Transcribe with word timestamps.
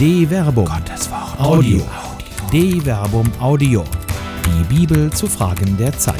De 0.00 0.26
Verbum. 0.26 0.64
Gottes 0.64 1.10
Wort. 1.10 1.38
Audio. 1.38 1.82
De 2.50 2.80
Verbum 2.80 3.30
Audio. 3.38 3.84
Die 4.46 4.74
Bibel 4.74 5.12
zu 5.12 5.26
Fragen 5.26 5.76
der 5.76 5.92
Zeit. 5.92 6.16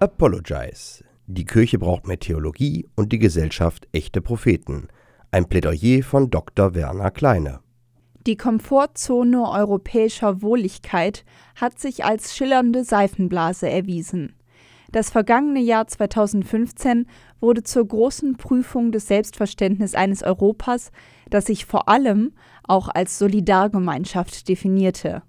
Apologize. 0.00 1.04
Die 1.28 1.44
Kirche 1.44 1.78
braucht 1.78 2.08
mehr 2.08 2.18
Theologie 2.18 2.88
und 2.96 3.12
die 3.12 3.20
Gesellschaft 3.20 3.86
echte 3.92 4.20
Propheten. 4.20 4.88
Ein 5.30 5.48
Plädoyer 5.48 6.02
von 6.02 6.28
Dr. 6.28 6.74
Werner 6.74 7.12
Kleine. 7.12 7.60
Die 8.26 8.36
Komfortzone 8.36 9.48
europäischer 9.48 10.42
Wohligkeit 10.42 11.24
hat 11.54 11.78
sich 11.78 12.04
als 12.04 12.34
schillernde 12.34 12.82
Seifenblase 12.82 13.70
erwiesen. 13.70 14.34
Das 14.94 15.10
vergangene 15.10 15.58
Jahr 15.58 15.88
2015 15.88 17.08
wurde 17.40 17.64
zur 17.64 17.84
großen 17.84 18.36
Prüfung 18.36 18.92
des 18.92 19.08
Selbstverständnisses 19.08 19.96
eines 19.96 20.22
Europas, 20.22 20.92
das 21.28 21.46
sich 21.46 21.66
vor 21.66 21.88
allem 21.88 22.30
auch 22.62 22.88
als 22.88 23.18
Solidargemeinschaft 23.18 24.48
definierte. 24.48 25.24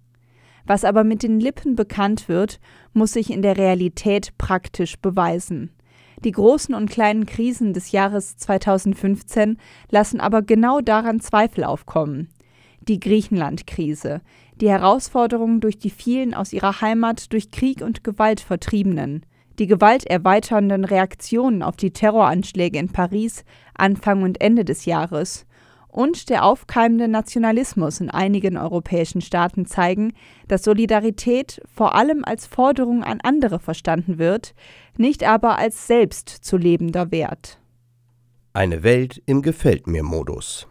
Was 0.68 0.86
aber 0.86 1.04
mit 1.04 1.24
den 1.24 1.40
Lippen 1.40 1.76
bekannt 1.76 2.30
wird, 2.30 2.60
muss 2.94 3.14
sich 3.14 3.32
in 3.32 3.42
der 3.42 3.58
Realität 3.58 4.38
praktisch 4.38 5.00
beweisen. 5.00 5.72
Die 6.24 6.32
großen 6.32 6.76
und 6.76 6.92
kleinen 6.92 7.26
Krisen 7.26 7.74
des 7.74 7.92
Jahres 7.92 8.38
2015 8.38 9.58
lassen 9.90 10.20
aber 10.20 10.44
genau 10.44 10.80
daran 10.80 11.22
Zweifel 11.22 11.64
aufkommen 11.64 12.30
die 12.88 13.00
Griechenland-Krise, 13.00 14.22
die 14.62 14.70
Herausforderungen 14.70 15.60
durch 15.60 15.80
die 15.80 15.90
vielen 15.90 16.36
aus 16.36 16.54
ihrer 16.54 16.82
Heimat 16.82 17.34
durch 17.34 17.50
Krieg 17.50 17.82
und 17.82 18.04
Gewalt 18.04 18.42
Vertriebenen, 18.42 19.26
die 19.60 19.68
gewalterweiternden 19.68 20.86
Reaktionen 20.86 21.64
auf 21.64 21.76
die 21.76 21.92
Terroranschläge 21.92 22.78
in 22.80 22.90
Paris 22.90 23.44
Anfang 23.74 24.24
und 24.24 24.42
Ende 24.42 24.66
des 24.66 24.86
Jahres 24.86 25.46
und 25.96 26.30
der 26.30 26.44
aufkeimende 26.44 27.08
Nationalismus 27.08 28.02
in 28.02 28.10
einigen 28.10 28.58
europäischen 28.58 29.22
Staaten 29.22 29.66
zeigen, 29.66 30.12
dass 30.50 30.66
Solidarität 30.66 31.62
vor 31.74 31.96
allem 31.96 32.26
als 32.26 32.48
Forderung 32.48 33.04
an 33.04 33.22
andere 33.24 33.60
verstanden 33.60 34.18
wird, 34.18 34.54
nicht 34.98 35.24
aber 35.24 35.58
als 35.58 35.88
selbst 35.88 36.30
zu 36.30 36.58
lebender 36.58 37.12
Wert. 37.12 37.60
Eine 38.52 38.84
Welt 38.84 39.22
im 39.26 39.42
Gefällt 39.42 39.88
mir 39.88 40.04
Modus. 40.04 40.68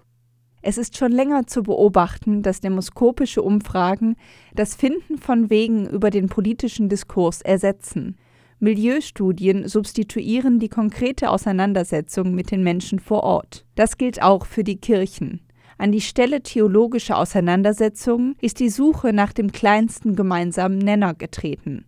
Es 0.60 0.78
ist 0.78 0.96
schon 0.96 1.12
länger 1.12 1.46
zu 1.46 1.62
beobachten, 1.62 2.42
dass 2.42 2.60
demoskopische 2.60 3.42
Umfragen 3.42 4.16
das 4.54 4.74
Finden 4.74 5.18
von 5.18 5.48
Wegen 5.48 5.86
über 5.86 6.10
den 6.10 6.28
politischen 6.28 6.88
Diskurs 6.88 7.40
ersetzen. 7.42 8.16
Milieustudien 8.64 9.68
substituieren 9.68 10.58
die 10.58 10.70
konkrete 10.70 11.28
Auseinandersetzung 11.28 12.34
mit 12.34 12.50
den 12.50 12.62
Menschen 12.62 12.98
vor 12.98 13.22
Ort. 13.22 13.66
Das 13.74 13.98
gilt 13.98 14.22
auch 14.22 14.46
für 14.46 14.64
die 14.64 14.78
Kirchen. 14.78 15.42
An 15.76 15.92
die 15.92 16.00
Stelle 16.00 16.42
theologischer 16.42 17.18
Auseinandersetzungen 17.18 18.36
ist 18.40 18.60
die 18.60 18.70
Suche 18.70 19.12
nach 19.12 19.34
dem 19.34 19.52
kleinsten 19.52 20.16
gemeinsamen 20.16 20.78
Nenner 20.78 21.12
getreten. 21.12 21.84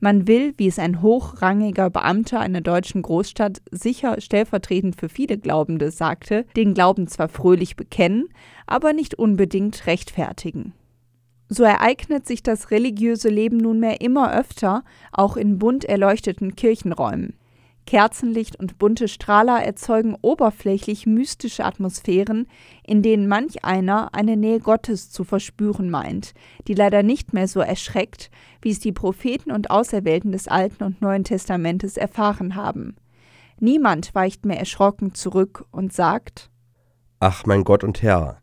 Man 0.00 0.26
will, 0.26 0.54
wie 0.56 0.66
es 0.66 0.80
ein 0.80 1.02
hochrangiger 1.02 1.88
Beamter 1.88 2.40
einer 2.40 2.62
deutschen 2.62 3.02
Großstadt 3.02 3.62
sicher 3.70 4.20
stellvertretend 4.20 4.96
für 4.96 5.08
viele 5.08 5.38
Glaubende 5.38 5.92
sagte, 5.92 6.46
den 6.56 6.74
Glauben 6.74 7.06
zwar 7.06 7.28
fröhlich 7.28 7.76
bekennen, 7.76 8.28
aber 8.66 8.92
nicht 8.92 9.14
unbedingt 9.14 9.86
rechtfertigen. 9.86 10.72
So 11.54 11.64
ereignet 11.64 12.26
sich 12.26 12.42
das 12.42 12.70
religiöse 12.70 13.28
Leben 13.28 13.58
nunmehr 13.58 14.00
immer 14.00 14.32
öfter, 14.32 14.84
auch 15.12 15.36
in 15.36 15.58
bunt 15.58 15.84
erleuchteten 15.84 16.56
Kirchenräumen. 16.56 17.34
Kerzenlicht 17.84 18.58
und 18.58 18.78
bunte 18.78 19.06
Strahler 19.06 19.62
erzeugen 19.62 20.16
oberflächlich 20.22 21.04
mystische 21.04 21.66
Atmosphären, 21.66 22.46
in 22.86 23.02
denen 23.02 23.28
manch 23.28 23.66
einer 23.66 24.14
eine 24.14 24.38
Nähe 24.38 24.60
Gottes 24.60 25.10
zu 25.10 25.24
verspüren 25.24 25.90
meint, 25.90 26.32
die 26.68 26.74
leider 26.74 27.02
nicht 27.02 27.34
mehr 27.34 27.46
so 27.46 27.60
erschreckt, 27.60 28.30
wie 28.62 28.70
es 28.70 28.80
die 28.80 28.92
Propheten 28.92 29.52
und 29.52 29.70
Auserwählten 29.70 30.32
des 30.32 30.48
Alten 30.48 30.84
und 30.84 31.02
Neuen 31.02 31.24
Testamentes 31.24 31.98
erfahren 31.98 32.54
haben. 32.54 32.96
Niemand 33.60 34.14
weicht 34.14 34.46
mehr 34.46 34.58
erschrocken 34.58 35.12
zurück 35.12 35.66
und 35.70 35.92
sagt 35.92 36.50
Ach 37.20 37.44
mein 37.44 37.64
Gott 37.64 37.84
und 37.84 38.00
Herr, 38.00 38.38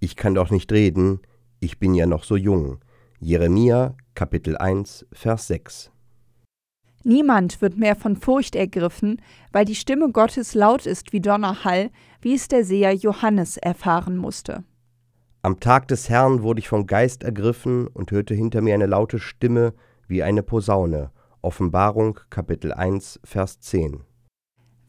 ich 0.00 0.16
kann 0.16 0.34
doch 0.34 0.50
nicht 0.50 0.72
reden, 0.72 1.20
ich 1.60 1.78
bin 1.78 1.94
ja 1.94 2.06
noch 2.06 2.24
so 2.24 2.36
jung. 2.36 2.78
Jeremia 3.20 3.96
Kapitel 4.14 4.56
1 4.56 5.06
Vers 5.12 5.46
6 5.46 5.90
Niemand 7.04 7.60
wird 7.60 7.76
mehr 7.76 7.96
von 7.96 8.16
Furcht 8.16 8.56
ergriffen, 8.56 9.20
weil 9.52 9.64
die 9.64 9.74
Stimme 9.74 10.10
Gottes 10.10 10.54
laut 10.54 10.86
ist 10.86 11.12
wie 11.12 11.20
Donnerhall, 11.20 11.90
wie 12.22 12.34
es 12.34 12.48
der 12.48 12.64
Seher 12.64 12.94
Johannes 12.94 13.58
erfahren 13.58 14.16
musste. 14.16 14.64
Am 15.42 15.60
Tag 15.60 15.88
des 15.88 16.08
Herrn 16.08 16.42
wurde 16.42 16.60
ich 16.60 16.68
vom 16.68 16.86
Geist 16.86 17.22
ergriffen 17.22 17.86
und 17.86 18.10
hörte 18.10 18.34
hinter 18.34 18.62
mir 18.62 18.72
eine 18.72 18.86
laute 18.86 19.18
Stimme 19.18 19.74
wie 20.08 20.22
eine 20.22 20.42
Posaune. 20.42 21.10
Offenbarung 21.42 22.18
Kapitel 22.30 22.72
1 22.72 23.20
Vers 23.22 23.60
10. 23.60 24.02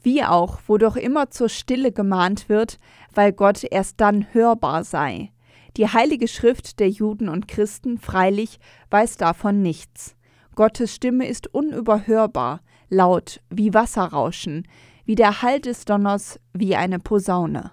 Wie 0.02 0.24
auch, 0.24 0.60
wo 0.68 0.78
doch 0.78 0.96
immer 0.96 1.30
zur 1.30 1.50
Stille 1.50 1.92
gemahnt 1.92 2.48
wird, 2.48 2.80
weil 3.14 3.34
Gott 3.34 3.66
erst 3.66 4.00
dann 4.00 4.34
hörbar 4.34 4.86
sei. 4.86 5.32
Die 5.78 5.88
heilige 5.88 6.30
Schrift 6.30 6.80
der 6.80 6.90
Juden 6.90 7.28
und 7.28 7.50
Christen 7.50 7.98
freilich 7.98 8.60
weiß 8.92 9.18
davon 9.18 9.62
nichts. 9.62 10.16
Gottes 10.56 10.96
Stimme 10.96 11.28
ist 11.28 11.54
unüberhörbar, 11.54 12.62
laut 12.90 13.42
wie 13.50 13.74
Wasserrauschen, 13.74 14.66
wie 15.04 15.16
der 15.16 15.42
Hall 15.42 15.60
des 15.60 15.84
Donners, 15.84 16.40
wie 16.54 16.78
eine 16.78 17.00
Posaune. 17.00 17.72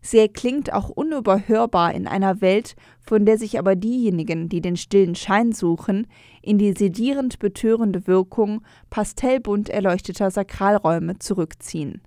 Sie 0.00 0.18
erklingt 0.18 0.72
auch 0.72 0.88
unüberhörbar 0.88 1.92
in 1.92 2.06
einer 2.06 2.40
Welt, 2.40 2.76
von 3.00 3.26
der 3.26 3.36
sich 3.36 3.58
aber 3.58 3.76
diejenigen, 3.76 4.48
die 4.48 4.62
den 4.62 4.76
stillen 4.76 5.14
Schein 5.14 5.52
suchen, 5.52 6.06
in 6.40 6.56
die 6.56 6.72
sedierend 6.72 7.38
betörende 7.40 8.06
Wirkung 8.06 8.62
pastellbunt 8.88 9.68
erleuchteter 9.68 10.30
Sakralräume 10.30 11.18
zurückziehen. 11.18 12.00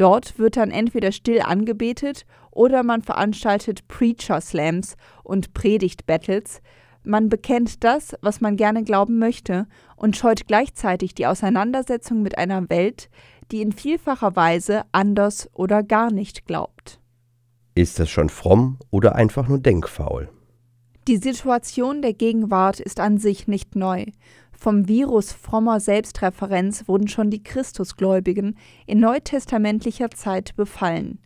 Dort 0.00 0.38
wird 0.38 0.56
dann 0.56 0.70
entweder 0.70 1.12
still 1.12 1.42
angebetet 1.42 2.24
oder 2.50 2.82
man 2.82 3.02
veranstaltet 3.02 3.86
Preacher 3.86 4.40
Slams 4.40 4.96
und 5.22 5.52
Predigt 5.52 6.06
Battles, 6.06 6.62
man 7.02 7.28
bekennt 7.28 7.84
das, 7.84 8.16
was 8.22 8.40
man 8.40 8.56
gerne 8.56 8.82
glauben 8.82 9.18
möchte, 9.18 9.66
und 9.96 10.16
scheut 10.16 10.46
gleichzeitig 10.46 11.14
die 11.14 11.26
Auseinandersetzung 11.26 12.22
mit 12.22 12.38
einer 12.38 12.70
Welt, 12.70 13.10
die 13.52 13.60
in 13.60 13.72
vielfacher 13.72 14.36
Weise 14.36 14.84
anders 14.90 15.50
oder 15.52 15.82
gar 15.82 16.10
nicht 16.10 16.46
glaubt. 16.46 16.98
Ist 17.74 17.98
das 17.98 18.08
schon 18.08 18.30
fromm 18.30 18.78
oder 18.90 19.16
einfach 19.16 19.48
nur 19.48 19.58
denkfaul? 19.58 20.30
Die 21.08 21.18
Situation 21.18 22.00
der 22.00 22.14
Gegenwart 22.14 22.80
ist 22.80 23.00
an 23.00 23.18
sich 23.18 23.48
nicht 23.48 23.76
neu. 23.76 24.06
Vom 24.62 24.88
Virus 24.88 25.32
frommer 25.32 25.80
Selbstreferenz 25.80 26.86
wurden 26.86 27.08
schon 27.08 27.30
die 27.30 27.42
Christusgläubigen 27.42 28.58
in 28.86 29.00
neutestamentlicher 29.00 30.10
Zeit 30.10 30.54
befallen. 30.54 31.18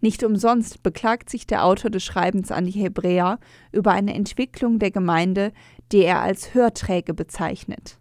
Nicht 0.00 0.22
umsonst 0.22 0.84
beklagt 0.84 1.28
sich 1.28 1.44
der 1.44 1.64
Autor 1.64 1.90
des 1.90 2.04
Schreibens 2.04 2.52
an 2.52 2.66
die 2.66 2.70
Hebräer 2.78 3.40
über 3.72 3.90
eine 3.90 4.14
Entwicklung 4.14 4.78
der 4.78 4.92
Gemeinde, 4.92 5.50
die 5.90 6.04
er 6.04 6.22
als 6.22 6.54
Hörträge 6.54 7.14
bezeichnet. 7.14 7.98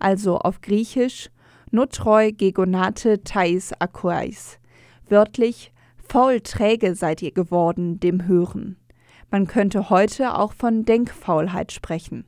Also 0.00 0.38
auf 0.38 0.60
Griechisch 0.60 1.30
Notroi 1.70 2.32
gegonate 2.32 3.22
tais 3.22 3.74
akois. 3.78 4.58
Wörtlich 5.08 5.72
faul 6.08 6.40
träge 6.40 6.96
seid 6.96 7.22
ihr 7.22 7.30
geworden 7.30 8.00
dem 8.00 8.26
Hören. 8.26 8.76
Man 9.30 9.46
könnte 9.46 9.88
heute 9.88 10.36
auch 10.36 10.52
von 10.52 10.84
Denkfaulheit 10.84 11.70
sprechen. 11.70 12.24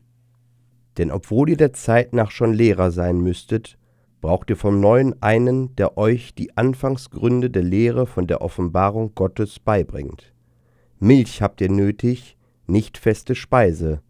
Denn 0.98 1.12
obwohl 1.12 1.48
ihr 1.48 1.56
der 1.56 1.72
Zeit 1.72 2.12
nach 2.12 2.30
schon 2.30 2.52
Lehrer 2.52 2.90
sein 2.90 3.20
müsstet, 3.20 3.78
braucht 4.20 4.50
ihr 4.50 4.56
vom 4.56 4.80
Neuen 4.80 5.22
einen, 5.22 5.74
der 5.76 5.96
euch 5.96 6.34
die 6.34 6.56
Anfangsgründe 6.56 7.50
der 7.50 7.62
Lehre 7.62 8.06
von 8.06 8.26
der 8.26 8.42
Offenbarung 8.42 9.14
Gottes 9.14 9.60
beibringt. 9.60 10.34
Milch 10.98 11.40
habt 11.40 11.60
ihr 11.60 11.70
nötig, 11.70 12.36
nicht 12.66 12.98
feste 12.98 13.36
Speise. 13.36 14.02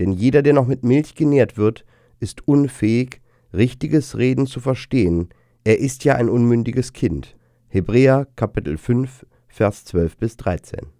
Denn 0.00 0.12
jeder, 0.12 0.42
der 0.42 0.52
noch 0.52 0.66
mit 0.66 0.82
Milch 0.82 1.14
genährt 1.14 1.56
wird, 1.56 1.84
ist 2.18 2.46
unfähig, 2.48 3.22
richtiges 3.54 4.18
Reden 4.18 4.46
zu 4.46 4.60
verstehen, 4.60 5.28
er 5.64 5.78
ist 5.78 6.04
ja 6.04 6.14
ein 6.14 6.28
unmündiges 6.28 6.92
Kind. 6.92 7.36
Hebräer 7.68 8.26
Kapitel 8.36 8.78
5, 8.78 9.26
Vers 9.48 9.84
12 9.84 10.16
bis 10.16 10.36
13. 10.36 10.95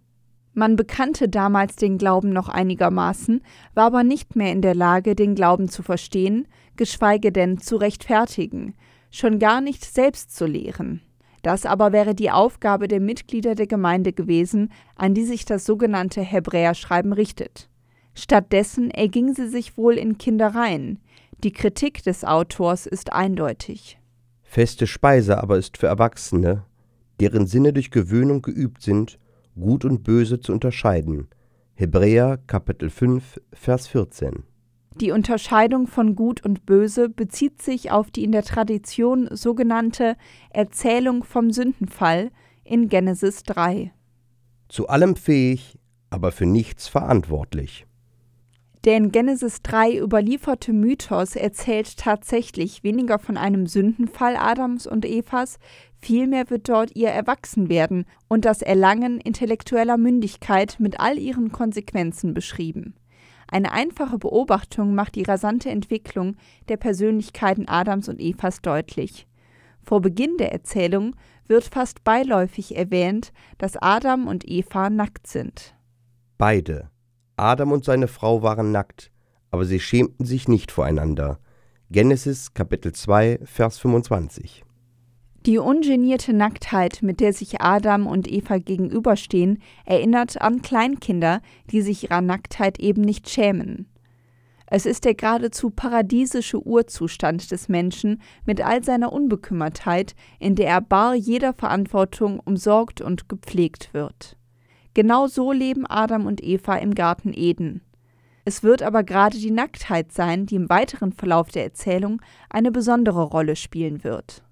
Man 0.59 0.75
bekannte 0.75 1.29
damals 1.29 1.77
den 1.77 1.99
Glauben 1.99 2.31
noch 2.31 2.49
einigermaßen, 2.49 3.43
war 3.75 3.85
aber 3.85 4.05
nicht 4.05 4.37
mehr 4.37 4.53
in 4.53 4.63
der 4.63 4.75
Lage, 4.75 5.15
den 5.15 5.35
Glauben 5.35 5.69
zu 5.69 5.83
verstehen, 5.83 6.49
geschweige 6.77 7.31
denn 7.31 7.59
zu 7.59 7.77
rechtfertigen, 7.77 8.75
schon 9.11 9.39
gar 9.39 9.61
nicht 9.61 9.85
selbst 9.85 10.35
zu 10.35 10.47
lehren. 10.47 11.03
Das 11.43 11.67
aber 11.67 11.93
wäre 11.93 12.15
die 12.15 12.31
Aufgabe 12.31 12.89
der 12.89 13.01
Mitglieder 13.01 13.55
der 13.55 13.67
Gemeinde 13.67 14.15
gewesen, 14.15 14.73
an 14.95 15.13
die 15.13 15.27
sich 15.27 15.45
das 15.45 15.67
sogenannte 15.67 16.23
Hebräerschreiben 16.23 17.13
richtet. 17.13 17.69
Stattdessen 18.15 18.91
erging 18.91 19.35
sie 19.35 19.51
sich 19.51 19.77
wohl 19.77 19.99
in 19.99 20.17
Kindereien. 20.17 21.01
Die 21.45 21.53
Kritik 21.53 22.03
des 22.03 22.25
Autors 22.25 22.87
ist 22.87 23.13
eindeutig. 23.13 23.99
Feste 24.43 24.87
Speise 24.87 25.37
aber 25.37 25.59
ist 25.59 25.77
für 25.77 25.89
Erwachsene, 25.89 26.65
deren 27.21 27.47
Sinne 27.47 27.75
durch 27.75 27.91
Gewöhnung 27.91 28.41
geübt 28.41 28.81
sind, 28.81 29.19
Gut 29.59 29.87
und 29.87 30.03
Böse 30.03 30.39
zu 30.39 30.53
unterscheiden. 30.53 31.29
Hebräer 31.75 32.39
Kapitel 32.47 32.91
5, 32.91 33.41
Vers 33.55 33.87
14. 33.87 34.45
Die 35.01 35.13
Unterscheidung 35.13 35.87
von 35.87 36.15
Gut 36.15 36.45
und 36.45 36.67
Böse 36.67 37.09
bezieht 37.09 37.63
sich 37.63 37.91
auf 37.91 38.11
die 38.11 38.25
in 38.25 38.33
der 38.33 38.43
Tradition 38.43 39.29
sogenannte 39.31 40.17
Erzählung 40.51 41.25
vom 41.25 41.51
Sündenfall 41.53 42.31
in 42.65 42.89
Genesis 42.89 43.43
3. 43.45 43.93
Zu 44.69 44.89
allem 44.89 45.17
fähig, 45.17 45.79
aber 46.11 46.33
für 46.33 46.47
nichts 46.47 46.89
verantwortlich. 46.89 47.87
Der 48.87 48.97
in 48.97 49.11
Genesis 49.11 49.63
3 49.63 49.99
überlieferte 49.99 50.73
Mythos 50.73 51.35
erzählt 51.35 51.97
tatsächlich 51.97 52.85
weniger 52.85 53.19
von 53.19 53.37
einem 53.37 53.67
Sündenfall 53.67 54.37
Adams 54.37 54.87
und 54.87 55.05
Evas, 55.05 55.59
vielmehr 55.99 56.51
wird 56.51 56.69
dort 56.69 56.95
ihr 56.95 57.09
Erwachsenwerden 57.09 58.05
und 58.29 58.45
das 58.45 58.63
Erlangen 58.63 59.21
intellektueller 59.21 59.97
Mündigkeit 59.97 60.77
mit 60.79 61.01
all 61.01 61.19
ihren 61.19 61.51
Konsequenzen 61.51 62.33
beschrieben. 62.33 62.95
Eine 63.49 63.73
einfache 63.73 64.19
Beobachtung 64.19 64.95
macht 64.95 65.17
die 65.17 65.25
rasante 65.25 65.69
Entwicklung 65.69 66.37
der 66.69 66.77
Persönlichkeiten 66.77 67.67
Adams 67.67 68.09
und 68.09 68.21
Evas 68.21 68.63
deutlich. 68.63 69.27
Vor 69.83 70.01
Beginn 70.01 70.37
der 70.37 70.53
Erzählung 70.53 71.17
wird 71.49 71.65
fast 71.65 72.05
beiläufig 72.05 72.77
erwähnt, 72.77 73.33
dass 73.59 73.77
Adam 73.77 74.29
und 74.29 74.49
Eva 74.49 74.91
nackt 74.91 75.27
sind. 75.27 75.75
Beide, 76.39 76.89
Adam 77.37 77.73
und 77.73 77.85
seine 77.85 78.09
Frau 78.09 78.43
waren 78.43 78.73
nackt, 78.73 79.11
aber 79.51 79.67
sie 79.67 79.81
schämten 79.81 80.25
sich 80.25 80.49
nicht 80.49 80.73
voreinander. 80.73 81.39
Genesis 81.91 82.55
Kapitel 82.55 82.93
2, 82.93 83.41
Vers 83.45 83.79
25. 83.79 84.65
Die 85.45 85.59
ungenierte 85.59 86.33
Nacktheit, 86.33 87.03
mit 87.03 87.21
der 87.21 87.33
sich 87.33 87.61
Adam 87.61 88.07
und 88.07 88.27
Eva 88.27 88.59
gegenüberstehen, 88.59 89.63
erinnert 89.85 90.41
an 90.41 90.63
Kleinkinder, 90.63 91.43
die 91.71 91.83
sich 91.83 92.05
ihrer 92.05 92.23
Nacktheit 92.23 92.81
eben 92.81 93.03
nicht 93.03 93.29
schämen. 93.29 93.87
Es 94.67 94.87
ist 94.87 95.05
der 95.05 95.15
geradezu 95.15 95.71
paradiesische 95.71 96.67
Urzustand 96.67 97.51
des 97.53 97.69
Menschen 97.69 98.21
mit 98.45 98.61
all 98.61 98.83
seiner 98.83 99.13
Unbekümmertheit, 99.13 100.17
in 100.41 100.57
der 100.57 100.69
er 100.69 100.81
bar 100.81 101.15
jeder 101.15 101.53
Verantwortung 101.53 102.41
umsorgt 102.41 103.01
und 103.01 103.29
gepflegt 103.29 103.95
wird. 103.95 104.36
Genau 104.97 105.27
so 105.27 105.53
leben 105.53 105.85
Adam 105.87 106.25
und 106.25 106.43
Eva 106.43 106.77
im 106.77 106.95
Garten 106.95 107.35
Eden. 107.35 107.83
Es 108.47 108.63
wird 108.63 108.83
aber 108.83 109.05
gerade 109.05 109.37
die 109.37 109.51
Nacktheit 109.51 110.11
sein, 110.11 110.47
die 110.47 110.55
im 110.55 110.71
weiteren 110.71 111.13
Verlauf 111.13 111.51
der 111.51 111.65
Erzählung 111.65 112.23
eine 112.49 112.73
besondere 112.73 113.25
Rolle 113.25 113.57
spielen 113.57 114.05
wird. 114.05 114.43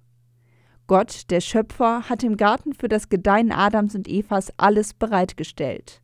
Gott, 0.85 1.31
der 1.31 1.41
Schöpfer, 1.41 2.09
hat 2.09 2.23
im 2.23 2.37
Garten 2.37 2.73
für 2.73 2.87
das 2.87 3.09
Gedeihen 3.09 3.51
Adams 3.51 3.95
und 3.95 4.07
Evas 4.07 4.53
alles 4.57 4.93
bereitgestellt. 4.93 6.03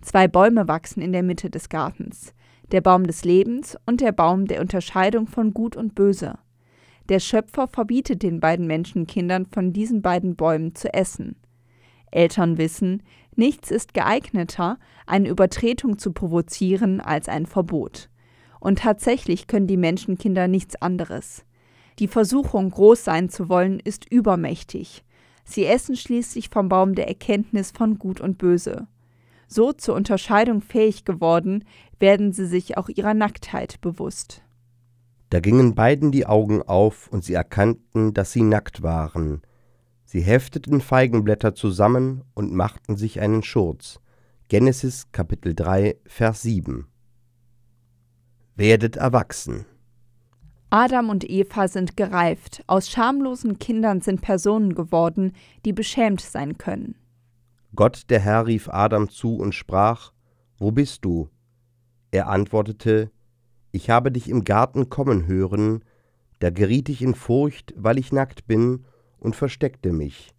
Zwei 0.00 0.26
Bäume 0.26 0.66
wachsen 0.68 1.02
in 1.02 1.12
der 1.12 1.22
Mitte 1.22 1.50
des 1.50 1.68
Gartens, 1.68 2.32
der 2.72 2.80
Baum 2.80 3.06
des 3.06 3.26
Lebens 3.26 3.76
und 3.84 4.00
der 4.00 4.12
Baum 4.12 4.46
der 4.46 4.62
Unterscheidung 4.62 5.26
von 5.26 5.52
Gut 5.52 5.76
und 5.76 5.94
Böse. 5.94 6.38
Der 7.10 7.20
Schöpfer 7.20 7.68
verbietet 7.68 8.22
den 8.22 8.40
beiden 8.40 8.66
Menschenkindern 8.66 9.44
von 9.44 9.74
diesen 9.74 10.00
beiden 10.00 10.34
Bäumen 10.34 10.74
zu 10.74 10.94
essen. 10.94 11.36
Eltern 12.10 12.56
wissen, 12.56 13.02
nichts 13.38 13.70
ist 13.70 13.94
geeigneter, 13.94 14.78
eine 15.06 15.28
Übertretung 15.28 15.98
zu 15.98 16.12
provozieren 16.12 17.00
als 17.00 17.28
ein 17.28 17.46
Verbot. 17.46 18.08
Und 18.60 18.80
tatsächlich 18.80 19.46
können 19.46 19.66
die 19.66 19.76
Menschenkinder 19.76 20.48
nichts 20.48 20.76
anderes. 20.80 21.44
Die 21.98 22.08
Versuchung, 22.08 22.70
groß 22.70 23.04
sein 23.04 23.28
zu 23.28 23.48
wollen, 23.48 23.80
ist 23.80 24.10
übermächtig. 24.10 25.04
Sie 25.44 25.64
essen 25.64 25.96
schließlich 25.96 26.50
vom 26.50 26.68
Baum 26.68 26.94
der 26.94 27.08
Erkenntnis 27.08 27.70
von 27.70 27.98
Gut 27.98 28.20
und 28.20 28.36
Böse. 28.36 28.88
So 29.48 29.72
zur 29.72 29.94
Unterscheidung 29.94 30.60
fähig 30.60 31.04
geworden, 31.04 31.64
werden 31.98 32.32
sie 32.32 32.46
sich 32.46 32.76
auch 32.76 32.88
ihrer 32.88 33.14
Nacktheit 33.14 33.80
bewusst. 33.80 34.42
Da 35.30 35.40
gingen 35.40 35.74
beiden 35.74 36.12
die 36.12 36.26
Augen 36.26 36.62
auf, 36.62 37.08
und 37.08 37.24
sie 37.24 37.34
erkannten, 37.34 38.12
dass 38.12 38.32
sie 38.32 38.42
nackt 38.42 38.82
waren. 38.82 39.42
Sie 40.08 40.20
hefteten 40.20 40.80
Feigenblätter 40.80 41.56
zusammen 41.56 42.22
und 42.34 42.54
machten 42.54 42.96
sich 42.96 43.18
einen 43.20 43.42
Schurz. 43.42 43.98
Genesis 44.46 45.10
Kapitel 45.10 45.52
3, 45.52 45.96
Vers 46.06 46.42
7. 46.42 46.86
Werdet 48.54 48.94
erwachsen. 48.94 49.66
Adam 50.70 51.10
und 51.10 51.28
Eva 51.28 51.66
sind 51.66 51.96
gereift, 51.96 52.62
aus 52.68 52.88
schamlosen 52.88 53.58
Kindern 53.58 54.00
sind 54.00 54.20
Personen 54.20 54.76
geworden, 54.76 55.32
die 55.64 55.72
beschämt 55.72 56.20
sein 56.20 56.56
können. 56.56 56.94
Gott 57.74 58.04
der 58.08 58.20
Herr 58.20 58.46
rief 58.46 58.68
Adam 58.68 59.08
zu 59.08 59.36
und 59.36 59.56
sprach, 59.56 60.12
Wo 60.56 60.70
bist 60.70 61.04
du? 61.04 61.28
Er 62.12 62.28
antwortete, 62.28 63.10
Ich 63.72 63.90
habe 63.90 64.12
dich 64.12 64.28
im 64.28 64.44
Garten 64.44 64.88
kommen 64.88 65.26
hören, 65.26 65.84
da 66.38 66.50
geriet 66.50 66.88
ich 66.90 67.02
in 67.02 67.16
Furcht, 67.16 67.74
weil 67.76 67.98
ich 67.98 68.12
nackt 68.12 68.46
bin, 68.46 68.84
und 69.18 69.36
versteckte 69.36 69.92
mich. 69.92 70.34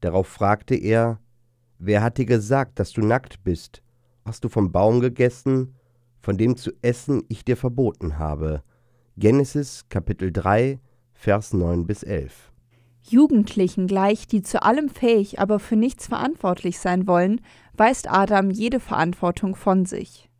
Darauf 0.00 0.26
fragte 0.26 0.74
er, 0.74 1.18
Wer 1.82 2.02
hat 2.02 2.18
dir 2.18 2.26
gesagt, 2.26 2.78
dass 2.78 2.92
du 2.92 3.00
nackt 3.00 3.42
bist? 3.42 3.82
Hast 4.26 4.44
du 4.44 4.50
vom 4.50 4.70
Baum 4.70 5.00
gegessen, 5.00 5.74
von 6.20 6.36
dem 6.36 6.58
zu 6.58 6.72
essen 6.82 7.22
ich 7.28 7.42
dir 7.42 7.56
verboten 7.56 8.18
habe? 8.18 8.62
Genesis 9.16 9.86
Kapitel 9.88 10.30
3, 10.30 10.78
Vers 11.14 11.54
9 11.54 11.86
bis 11.86 12.02
11. 12.02 12.52
Jugendlichen 13.02 13.86
gleich, 13.86 14.26
die 14.26 14.42
zu 14.42 14.62
allem 14.62 14.90
fähig, 14.90 15.38
aber 15.38 15.58
für 15.58 15.76
nichts 15.76 16.06
verantwortlich 16.06 16.78
sein 16.78 17.06
wollen, 17.06 17.40
weist 17.72 18.10
Adam 18.10 18.50
jede 18.50 18.78
Verantwortung 18.78 19.54
von 19.56 19.86
sich. 19.86 20.30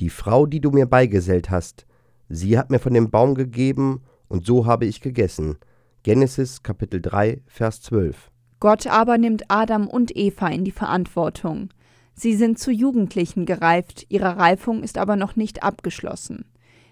Die 0.00 0.10
Frau, 0.10 0.46
die 0.46 0.60
du 0.60 0.70
mir 0.70 0.86
beigesellt 0.86 1.50
hast, 1.50 1.86
sie 2.28 2.58
hat 2.58 2.70
mir 2.70 2.78
von 2.78 2.92
dem 2.92 3.10
Baum 3.10 3.34
gegeben, 3.34 4.02
und 4.28 4.46
so 4.46 4.66
habe 4.66 4.84
ich 4.84 5.00
gegessen. 5.00 5.56
Genesis 6.02 6.62
Kapitel 6.62 7.02
3, 7.02 7.42
Vers 7.46 7.82
12. 7.82 8.30
Gott 8.58 8.86
aber 8.86 9.18
nimmt 9.18 9.50
Adam 9.50 9.86
und 9.86 10.16
Eva 10.16 10.48
in 10.48 10.64
die 10.64 10.70
Verantwortung. 10.70 11.68
Sie 12.14 12.34
sind 12.34 12.58
zu 12.58 12.70
Jugendlichen 12.70 13.44
gereift, 13.44 14.06
ihre 14.08 14.38
Reifung 14.38 14.82
ist 14.82 14.96
aber 14.96 15.16
noch 15.16 15.36
nicht 15.36 15.62
abgeschlossen. 15.62 16.46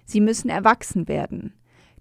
Sie 0.05 0.21
müssen 0.21 0.51
erwachsen 0.51 1.09
werden. 1.09 1.55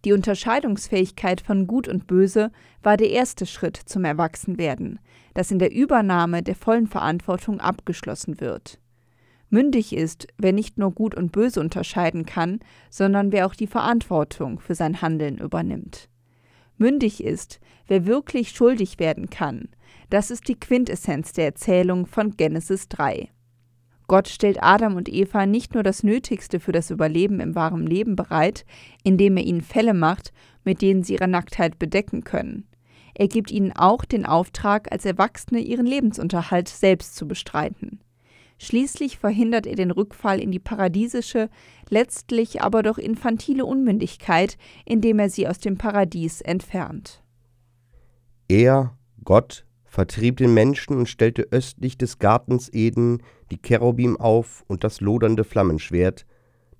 Die 0.03 0.11
Unterscheidungsfähigkeit 0.11 1.39
von 1.39 1.65
Gut 1.65 1.87
und 1.87 2.07
Böse 2.07 2.51
war 2.83 2.97
der 2.97 3.11
erste 3.11 3.45
Schritt 3.45 3.77
zum 3.77 4.03
Erwachsenwerden, 4.03 4.99
das 5.33 5.49
in 5.49 5.59
der 5.59 5.73
Übernahme 5.73 6.43
der 6.43 6.55
vollen 6.55 6.87
Verantwortung 6.87 7.61
abgeschlossen 7.61 8.41
wird. 8.41 8.81
Mündig 9.49 9.95
ist, 9.95 10.27
wer 10.37 10.51
nicht 10.51 10.77
nur 10.77 10.91
Gut 10.91 11.15
und 11.15 11.31
Böse 11.31 11.61
unterscheiden 11.61 12.25
kann, 12.25 12.59
sondern 12.89 13.31
wer 13.31 13.45
auch 13.45 13.55
die 13.55 13.67
Verantwortung 13.67 14.59
für 14.59 14.75
sein 14.75 15.01
Handeln 15.01 15.37
übernimmt. 15.37 16.09
Mündig 16.77 17.23
ist, 17.23 17.59
wer 17.87 18.05
wirklich 18.05 18.51
schuldig 18.51 18.99
werden 18.99 19.29
kann. 19.29 19.69
Das 20.09 20.31
ist 20.31 20.47
die 20.47 20.59
Quintessenz 20.59 21.33
der 21.33 21.45
Erzählung 21.45 22.05
von 22.05 22.37
Genesis 22.37 22.87
3. 22.89 23.29
Gott 24.07 24.29
stellt 24.29 24.63
Adam 24.63 24.95
und 24.95 25.09
Eva 25.09 25.45
nicht 25.45 25.73
nur 25.73 25.83
das 25.83 26.01
Nötigste 26.01 26.61
für 26.61 26.71
das 26.71 26.91
Überleben 26.91 27.41
im 27.41 27.55
wahren 27.55 27.85
Leben 27.85 28.15
bereit, 28.15 28.65
indem 29.03 29.35
er 29.35 29.43
ihnen 29.43 29.61
Fälle 29.61 29.93
macht, 29.93 30.31
mit 30.63 30.81
denen 30.81 31.03
sie 31.03 31.15
ihre 31.15 31.27
Nacktheit 31.27 31.77
bedecken 31.77 32.23
können. 32.23 32.67
Er 33.15 33.27
gibt 33.27 33.51
ihnen 33.51 33.73
auch 33.73 34.05
den 34.05 34.25
Auftrag, 34.25 34.91
als 34.91 35.03
Erwachsene 35.03 35.59
ihren 35.59 35.87
Lebensunterhalt 35.87 36.69
selbst 36.69 37.15
zu 37.15 37.27
bestreiten. 37.27 37.99
Schließlich 38.59 39.19
verhindert 39.19 39.67
er 39.67 39.75
den 39.75 39.91
Rückfall 39.91 40.39
in 40.39 40.51
die 40.51 40.59
paradiesische, 40.59 41.49
letztlich 41.89 42.61
aber 42.61 42.81
doch 42.83 42.97
infantile 42.97 43.65
Unmündigkeit, 43.65 44.57
indem 44.85 45.19
er 45.19 45.29
sie 45.29 45.47
aus 45.47 45.59
dem 45.59 45.77
Paradies 45.77 46.41
entfernt. 46.41 47.23
Er, 48.47 48.97
Gott, 49.23 49.65
vertrieb 49.85 50.37
den 50.37 50.53
Menschen 50.53 50.97
und 50.97 51.07
stellte 51.07 51.47
östlich 51.51 51.97
des 51.97 52.17
Gartens 52.19 52.69
Eden 52.73 53.21
die 53.51 53.61
Cherubim 53.61 54.17
auf 54.17 54.63
und 54.67 54.83
das 54.83 55.01
lodernde 55.01 55.43
Flammenschwert, 55.43 56.25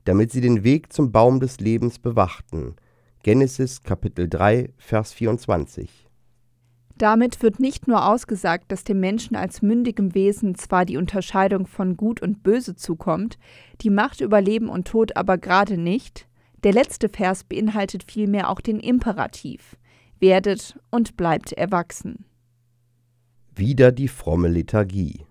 damit 0.03 0.31
sie 0.31 0.41
den 0.41 0.63
Weg 0.63 0.93
zum 0.93 1.11
Baum 1.11 1.39
des 1.39 1.59
Lebens 1.59 1.99
bewachten. 1.99 2.75
Genesis 3.23 3.83
Kapitel 3.83 4.29
3, 4.29 4.69
Vers 4.77 5.13
24. 5.13 6.06
Damit 6.97 7.43
wird 7.43 7.59
nicht 7.59 7.87
nur 7.87 8.07
ausgesagt, 8.07 8.71
dass 8.71 8.83
dem 8.83 8.99
Menschen 8.99 9.35
als 9.35 9.61
mündigem 9.61 10.15
Wesen 10.15 10.55
zwar 10.55 10.83
die 10.83 10.97
Unterscheidung 10.97 11.67
von 11.67 11.95
Gut 11.95 12.21
und 12.21 12.41
Böse 12.41 12.75
zukommt, 12.75 13.37
die 13.81 13.91
Macht 13.91 14.21
über 14.21 14.41
Leben 14.41 14.67
und 14.67 14.87
Tod 14.87 15.15
aber 15.15 15.37
gerade 15.37 15.77
nicht, 15.77 16.27
der 16.63 16.73
letzte 16.73 17.07
Vers 17.07 17.43
beinhaltet 17.43 18.09
vielmehr 18.11 18.49
auch 18.49 18.61
den 18.61 18.79
Imperativ 18.79 19.77
werdet 20.19 20.79
und 20.89 21.15
bleibt 21.15 21.53
erwachsen. 21.53 22.25
Wieder 23.55 23.91
die 23.91 24.07
fromme 24.07 24.47
Liturgie. 24.47 25.26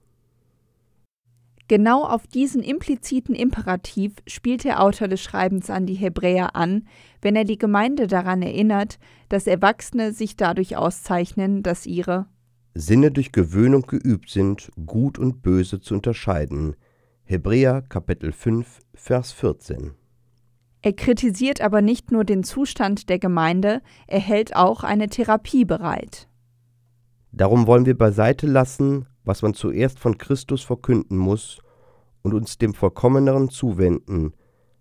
Genau 1.69 2.05
auf 2.05 2.27
diesen 2.29 2.63
impliziten 2.63 3.35
Imperativ 3.35 4.13
spielt 4.27 4.63
der 4.63 4.81
Autor 4.83 5.09
des 5.09 5.21
Schreibens 5.21 5.69
an 5.69 5.85
die 5.85 5.95
Hebräer 5.95 6.55
an, 6.55 6.87
wenn 7.21 7.35
er 7.35 7.45
die 7.45 7.59
Gemeinde 7.59 8.07
daran 8.07 8.43
erinnert, 8.43 8.99
dass 9.29 9.49
Erwachsene 9.49 10.13
sich 10.13 10.37
dadurch 10.37 10.77
auszeichnen, 10.77 11.63
dass 11.63 11.87
ihre 11.87 12.27
Sinne 12.75 13.11
durch 13.11 13.33
Gewöhnung 13.33 13.83
geübt 13.83 14.31
sind, 14.31 14.71
gut 14.85 15.19
und 15.19 15.43
böse 15.43 15.81
zu 15.81 15.95
unterscheiden. 15.95 16.77
Hebräer 17.25 17.83
Kapitel 17.83 18.33
5, 18.33 18.81
Vers 18.95 19.33
14. 19.33 19.93
Er 20.83 20.93
kritisiert 20.93 21.63
aber 21.63 21.81
nicht 21.81 22.13
nur 22.13 22.25
den 22.25 22.45
Zustand 22.45 23.09
der 23.09 23.19
Gemeinde, 23.19 23.81
er 24.07 24.21
hält 24.21 24.55
auch 24.55 24.85
eine 24.85 25.09
Therapie 25.09 25.65
bereit. 25.65 26.29
Darum 27.33 27.67
wollen 27.67 27.87
wir 27.87 27.99
beiseite 27.99 28.47
lassen, 28.47 29.07
was 29.27 29.43
man 29.43 29.53
zuerst 29.53 29.99
von 29.99 30.17
Christus 30.17 30.63
verkünden 30.63 31.19
muss, 31.19 31.59
und 32.27 32.35
uns 32.35 32.59
dem 32.59 32.75
Vollkommeneren 32.75 33.51
zuwenden. 33.51 34.33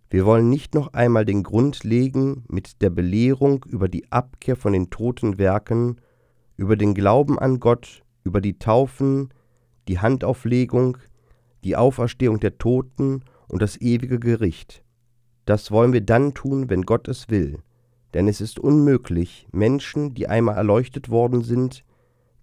Wir 0.10 0.25
wollen 0.25 0.50
nicht 0.50 0.74
noch 0.74 0.94
einmal 0.94 1.25
den 1.25 1.44
Grund 1.44 1.84
legen 1.84 2.44
mit 2.48 2.82
der 2.82 2.90
Belehrung 2.90 3.64
über 3.68 3.88
die 3.88 4.12
Abkehr 4.12 4.56
von 4.56 4.74
den 4.74 4.90
toten 4.90 5.38
Werken, 5.38 5.98
über 6.58 6.75
den 6.75 6.96
Glauben 6.96 7.38
an 7.38 7.60
Gott, 7.60 8.02
über 8.24 8.42
die 8.42 8.58
Taufen, 8.58 9.30
die 9.88 10.00
Handauflegung, 10.00 10.98
die 11.64 11.75
Auferstehung 11.75 12.40
der 12.40 12.58
Toten 12.58 13.24
und 13.48 13.62
das 13.62 13.80
ewige 13.80 14.20
Gericht. 14.20 14.84
Das 15.46 15.70
wollen 15.70 15.94
wir 15.94 16.02
dann 16.02 16.34
tun, 16.34 16.72
wenn 16.72 16.82
Gott 16.82 17.08
es 17.08 17.30
will, 17.30 17.60
denn 18.16 18.28
es 18.28 18.42
ist 18.42 18.58
unmöglich, 18.58 19.48
Menschen, 19.52 20.16
die 20.16 20.28
einmal 20.28 20.56
erleuchtet 20.56 21.10
worden 21.10 21.44
sind, 21.44 21.85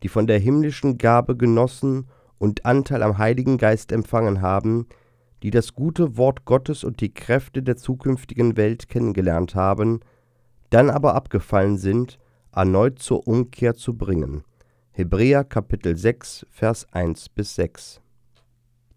die 0.02 0.08
von 0.08 0.26
der 0.26 0.38
himmlischen 0.38 0.98
Gabe 0.98 1.36
genossen 1.36 2.08
und 2.38 2.64
Anteil 2.64 3.02
am 3.02 3.18
Heiligen 3.18 3.58
Geist 3.58 3.92
empfangen 3.92 4.40
haben, 4.40 4.86
die 5.42 5.50
das 5.50 5.74
gute 5.74 6.16
Wort 6.16 6.44
Gottes 6.44 6.84
und 6.84 7.00
die 7.00 7.12
Kräfte 7.12 7.62
der 7.62 7.76
zukünftigen 7.76 8.56
Welt 8.56 8.88
kennengelernt 8.88 9.54
haben, 9.54 10.00
dann 10.70 10.90
aber 10.90 11.14
abgefallen 11.14 11.78
sind, 11.78 12.18
erneut 12.52 12.98
zur 12.98 13.26
Umkehr 13.26 13.74
zu 13.74 13.94
bringen. 13.94 14.44
Hebräer 14.92 15.44
Kapitel 15.44 15.96
6, 15.96 16.46
Vers 16.50 16.86
1 16.92 17.28
bis 17.30 17.54
6. 17.54 18.00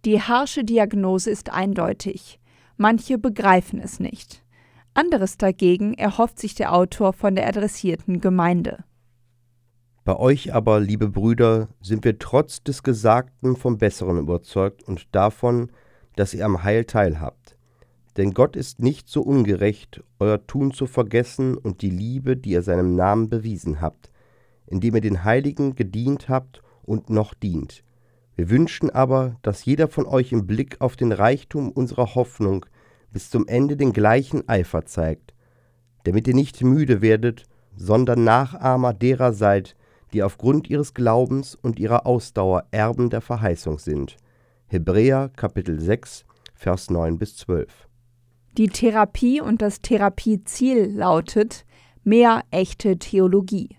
Die 0.04 0.22
harsche 0.22 0.64
Diagnose 0.64 1.32
ist 1.32 1.52
eindeutig. 1.52 2.40
Manche 2.78 3.18
begreifen 3.18 3.80
es 3.80 4.00
nicht. 4.00 4.44
Anderes 4.94 5.38
dagegen 5.38 5.94
erhofft 5.94 6.40
sich 6.40 6.56
der 6.56 6.74
Autor 6.74 7.14
von 7.14 7.36
der 7.36 7.48
adressierten 7.48 8.22
Gemeinde. 8.22 8.84
Bei 10.06 10.18
euch 10.18 10.54
aber, 10.54 10.80
liebe 10.80 11.10
Brüder, 11.10 11.68
sind 11.82 12.06
wir 12.06 12.20
trotz 12.20 12.62
des 12.62 12.84
Gesagten 12.84 13.56
vom 13.56 13.80
Besseren 13.80 14.20
überzeugt 14.20 14.84
und 14.84 15.08
davon, 15.16 15.72
dass 16.16 16.36
ihr 16.36 16.46
am 16.46 16.62
Heil 16.62 16.86
teilhabt. 16.86 17.58
Denn 18.16 18.36
Gott 18.36 18.56
ist 18.56 18.80
nicht 18.80 19.10
so 19.10 19.24
ungerecht, 19.24 20.04
euer 20.20 20.46
Tun 20.46 20.72
zu 20.72 20.86
vergessen 20.86 21.58
und 21.58 21.82
die 21.82 21.90
Liebe, 21.90 22.38
die 22.38 22.52
ihr 22.52 22.62
seinem 22.62 22.96
Namen 22.96 23.30
bewiesen 23.30 23.82
habt, 23.82 24.12
indem 24.68 24.94
ihr 24.94 25.02
den 25.02 25.24
Heiligen 25.24 25.74
gedient 25.74 26.30
habt 26.30 26.62
und 26.84 27.10
noch 27.10 27.34
dient. 27.34 27.84
Wir 28.36 28.52
wünschen 28.52 28.92
aber, 28.92 29.38
dass 29.42 29.66
jeder 29.66 29.88
von 29.88 30.06
euch 30.06 30.32
im 30.32 30.46
Blick 30.46 30.82
auf 30.82 30.96
den 30.96 31.14
Reichtum 31.14 31.72
unserer 31.72 32.14
Hoffnung 32.14 32.68
bis 33.12 33.32
zum 33.32 33.48
Ende 33.48 33.76
den 33.76 33.92
gleichen 33.92 34.48
Eifer 34.48 34.86
zeigt, 34.86 35.34
damit 36.04 36.28
ihr 36.28 36.36
nicht 36.36 36.62
müde 36.62 37.02
werdet, 37.02 37.46
sondern 37.76 38.24
Nachahmer 38.24 38.94
derer 38.94 39.34
seid, 39.34 39.76
die 40.16 40.24
aufgrund 40.24 40.70
ihres 40.70 40.94
Glaubens 40.94 41.56
und 41.62 41.78
ihrer 41.78 42.06
Ausdauer 42.06 42.64
Erben 42.72 43.10
der 43.10 43.20
Verheißung 43.20 43.80
sind. 43.80 44.16
Hebräer 44.68 45.30
Kapitel 45.36 45.78
6, 45.78 46.24
Vers 46.54 46.90
9 46.90 47.18
bis 47.18 47.36
12. 47.36 47.90
Die 48.58 48.70
Therapie 48.70 49.42
und 49.42 49.62
das 49.62 49.82
Therapieziel 49.82 50.90
lautet 50.96 51.66
mehr 52.06 52.44
echte 52.50 52.98
Theologie. 52.98 53.76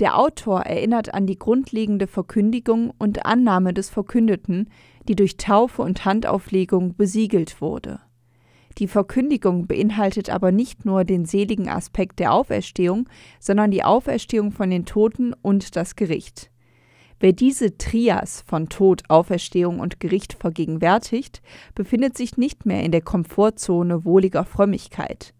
Der 0.00 0.18
Autor 0.18 0.62
erinnert 0.62 1.14
an 1.14 1.28
die 1.28 1.38
grundlegende 1.38 2.08
Verkündigung 2.08 2.92
und 2.98 3.24
Annahme 3.24 3.72
des 3.72 3.90
Verkündeten, 3.90 4.70
die 5.06 5.14
durch 5.14 5.36
Taufe 5.36 5.82
und 5.82 6.04
Handauflegung 6.04 6.96
besiegelt 6.96 7.60
wurde. 7.60 8.00
Die 8.78 8.88
Verkündigung 8.88 9.66
beinhaltet 9.66 10.30
aber 10.30 10.52
nicht 10.52 10.84
nur 10.84 11.04
den 11.04 11.24
seligen 11.24 11.68
Aspekt 11.68 12.18
der 12.18 12.32
Auferstehung, 12.32 13.08
sondern 13.38 13.70
die 13.70 13.84
Auferstehung 13.84 14.52
von 14.52 14.70
den 14.70 14.86
Toten 14.86 15.34
und 15.42 15.76
das 15.76 15.96
Gericht. 15.96 16.50
Wer 17.18 17.32
diese 17.32 17.76
Trias 17.76 18.42
von 18.46 18.70
Tod, 18.70 19.02
Auferstehung 19.08 19.78
und 19.78 20.00
Gericht 20.00 20.32
vergegenwärtigt, 20.32 21.42
befindet 21.74 22.16
sich 22.16 22.38
nicht 22.38 22.64
mehr 22.64 22.82
in 22.82 22.92
der 22.92 23.02
Komfortzone 23.02 24.06
wohliger 24.06 24.46
Frömmigkeit. 24.46 25.34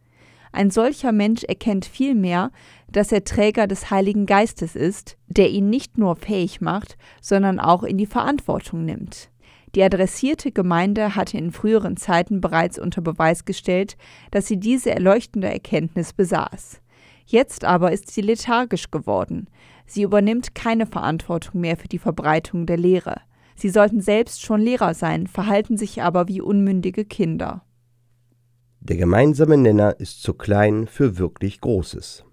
Ein 0.53 0.71
solcher 0.71 1.13
Mensch 1.13 1.45
erkennt 1.45 1.87
vielmehr, 1.87 2.51
dass 2.91 3.13
er 3.13 3.25
Träger 3.25 3.67
des 3.67 3.91
Heiligen 3.91 4.27
Geistes 4.27 4.77
ist, 4.77 5.17
der 5.29 5.49
ihn 5.49 5.71
nicht 5.71 5.97
nur 5.97 6.17
fähig 6.17 6.61
macht, 6.61 6.99
sondern 7.23 7.61
auch 7.61 7.83
in 7.83 7.97
die 7.97 8.07
Verantwortung 8.07 8.85
nimmt. 8.85 9.30
Die 9.75 9.83
adressierte 9.83 10.51
Gemeinde 10.51 11.15
hatte 11.15 11.39
in 11.39 11.53
früheren 11.53 11.97
Zeiten 11.97 12.41
bereits 12.41 12.79
unter 12.79 13.03
Beweis 13.03 13.45
gestellt, 13.45 13.97
dass 14.31 14.47
sie 14.47 14.59
diese 14.59 14.91
erleuchtende 14.91 15.49
Erkenntnis 15.49 16.13
besaß. 16.13 16.81
Jetzt 17.25 17.65
aber 17.65 17.93
ist 17.93 18.11
sie 18.11 18.23
lethargisch 18.23 18.91
geworden. 18.91 19.49
Sie 19.87 20.03
übernimmt 20.03 20.55
keine 20.55 20.87
Verantwortung 20.87 21.61
mehr 21.61 21.77
für 21.77 21.89
die 21.89 21.99
Verbreitung 21.99 22.67
der 22.67 22.77
Lehre. 22.77 23.21
Sie 23.55 23.69
sollten 23.69 24.01
selbst 24.01 24.43
schon 24.43 24.61
Lehrer 24.61 24.95
sein, 24.95 25.27
verhalten 25.27 25.77
sich 25.77 26.03
aber 26.03 26.27
wie 26.27 26.41
unmündige 26.41 27.05
Kinder. 27.05 27.63
Der 28.81 28.97
gemeinsame 28.97 29.57
Nenner 29.57 30.01
ist 30.01 30.23
zu 30.23 30.35
klein 30.35 30.87
für 30.87 31.19
wirklich 31.19 31.61
Großes. 31.61 32.25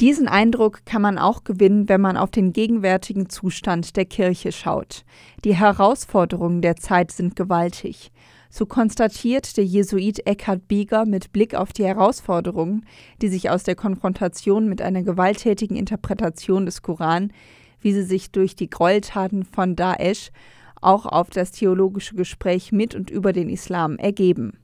Diesen 0.00 0.26
Eindruck 0.26 0.84
kann 0.84 1.02
man 1.02 1.18
auch 1.18 1.44
gewinnen, 1.44 1.88
wenn 1.88 2.00
man 2.00 2.16
auf 2.16 2.30
den 2.30 2.52
gegenwärtigen 2.52 3.30
Zustand 3.30 3.96
der 3.96 4.04
Kirche 4.04 4.50
schaut. 4.50 5.04
Die 5.44 5.54
Herausforderungen 5.54 6.62
der 6.62 6.76
Zeit 6.76 7.12
sind 7.12 7.36
gewaltig. 7.36 8.10
So 8.50 8.66
konstatiert 8.66 9.56
der 9.56 9.64
Jesuit 9.64 10.26
Eckhard 10.26 10.66
Bieger 10.66 11.06
mit 11.06 11.32
Blick 11.32 11.54
auf 11.54 11.72
die 11.72 11.84
Herausforderungen, 11.84 12.84
die 13.22 13.28
sich 13.28 13.50
aus 13.50 13.62
der 13.62 13.76
Konfrontation 13.76 14.68
mit 14.68 14.82
einer 14.82 15.02
gewalttätigen 15.02 15.76
Interpretation 15.76 16.66
des 16.66 16.82
Koran, 16.82 17.32
wie 17.80 17.92
sie 17.92 18.02
sich 18.02 18.32
durch 18.32 18.56
die 18.56 18.68
Gräueltaten 18.68 19.44
von 19.44 19.76
Daesh 19.76 20.32
auch 20.80 21.06
auf 21.06 21.30
das 21.30 21.52
theologische 21.52 22.14
Gespräch 22.14 22.72
mit 22.72 22.94
und 22.94 23.10
über 23.10 23.32
den 23.32 23.48
Islam 23.48 23.96
ergeben. 23.96 24.58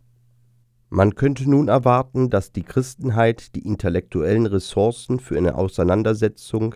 Man 0.92 1.14
könnte 1.14 1.49
nun 1.49 1.68
erwarten, 1.68 2.30
dass 2.30 2.50
die 2.50 2.64
Christenheit 2.64 3.54
die 3.54 3.61
intellektuellen 3.61 4.47
Ressourcen 4.47 5.20
für 5.20 5.37
eine 5.37 5.54
Auseinandersetzung, 5.54 6.75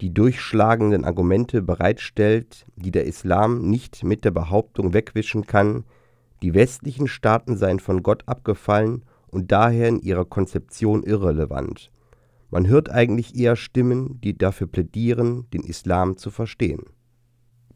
die 0.00 0.12
durchschlagenden 0.12 1.04
Argumente 1.04 1.62
bereitstellt, 1.62 2.66
die 2.74 2.90
der 2.90 3.06
Islam 3.06 3.70
nicht 3.70 4.02
mit 4.02 4.24
der 4.24 4.32
Behauptung 4.32 4.92
wegwischen 4.92 5.46
kann, 5.46 5.84
die 6.42 6.54
westlichen 6.54 7.06
Staaten 7.06 7.56
seien 7.56 7.78
von 7.78 8.02
Gott 8.02 8.24
abgefallen 8.26 9.04
und 9.28 9.52
daher 9.52 9.88
in 9.88 10.00
ihrer 10.00 10.24
Konzeption 10.24 11.04
irrelevant. 11.04 11.92
Man 12.50 12.66
hört 12.66 12.90
eigentlich 12.90 13.36
eher 13.36 13.54
Stimmen, 13.54 14.20
die 14.22 14.36
dafür 14.36 14.66
plädieren, 14.66 15.48
den 15.52 15.62
Islam 15.62 16.16
zu 16.16 16.32
verstehen. 16.32 16.82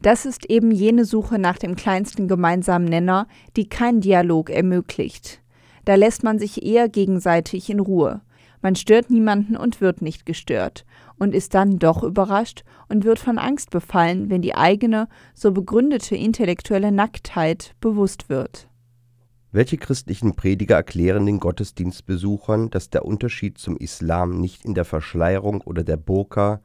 Das 0.01 0.25
ist 0.25 0.49
eben 0.49 0.71
jene 0.71 1.05
Suche 1.05 1.39
nach 1.39 1.57
dem 1.57 1.75
kleinsten 1.75 2.27
gemeinsamen 2.27 2.85
Nenner, 2.85 3.27
die 3.55 3.69
kein 3.69 4.01
Dialog 4.01 4.49
ermöglicht. 4.49 5.40
Da 5.85 5.95
lässt 5.95 6.23
man 6.23 6.39
sich 6.39 6.65
eher 6.65 6.89
gegenseitig 6.89 7.69
in 7.69 7.79
Ruhe. 7.79 8.21
Man 8.61 8.75
stört 8.75 9.09
niemanden 9.09 9.55
und 9.55 9.81
wird 9.81 10.01
nicht 10.01 10.25
gestört 10.25 10.85
und 11.17 11.33
ist 11.33 11.55
dann 11.55 11.79
doch 11.79 12.03
überrascht 12.03 12.63
und 12.89 13.03
wird 13.03 13.19
von 13.19 13.37
Angst 13.37 13.71
befallen, 13.71 14.29
wenn 14.29 14.41
die 14.41 14.55
eigene, 14.55 15.07
so 15.33 15.51
begründete 15.51 16.15
intellektuelle 16.15 16.91
Nacktheit 16.91 17.75
bewusst 17.79 18.29
wird. 18.29 18.67
Welche 19.51 19.77
christlichen 19.77 20.35
Prediger 20.35 20.75
erklären 20.75 21.25
den 21.25 21.39
Gottesdienstbesuchern, 21.39 22.69
dass 22.69 22.89
der 22.89 23.03
Unterschied 23.03 23.57
zum 23.57 23.75
Islam 23.77 24.39
nicht 24.39 24.63
in 24.63 24.75
der 24.75 24.85
Verschleierung 24.85 25.61
oder 25.61 25.83
der 25.83 25.97
Burka, 25.97 26.61